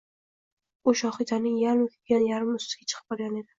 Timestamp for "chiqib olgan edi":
2.95-3.49